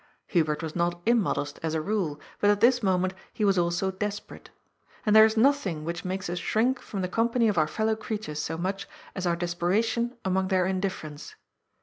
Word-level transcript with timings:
Hubert 0.29 0.63
was 0.63 0.75
not 0.75 0.99
immodest, 1.05 1.59
as 1.61 1.75
a 1.75 1.79
rule, 1.79 2.19
but 2.39 2.49
at 2.49 2.59
this 2.59 2.81
mo 2.81 2.97
ment 2.97 3.13
he 3.31 3.45
was 3.45 3.59
also 3.59 3.91
desperate. 3.91 4.49
And 5.05 5.15
there 5.15 5.25
is 5.25 5.37
nothing 5.37 5.85
which 5.85 6.03
makes 6.03 6.27
us 6.27 6.39
shrink 6.39 6.81
from 6.81 7.03
the 7.03 7.07
company 7.07 7.47
of 7.47 7.59
our 7.59 7.67
fellow 7.67 7.95
creatures 7.95 8.47
BO 8.47 8.57
much 8.57 8.89
as 9.13 9.27
our 9.27 9.35
desperation 9.35 10.17
among 10.25 10.47
their 10.47 10.65
indifference. 10.65 11.35